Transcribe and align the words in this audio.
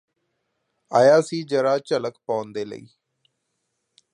ਆਇਆ 0.91 1.19
ਸੀ 1.21 1.41
ਜ਼ਰਾ 1.43 1.77
ਝਲਕ 1.79 2.17
ਪਾਉਣ 2.27 2.51
ਦੇ 2.51 2.65
ਲਈ 2.65 2.87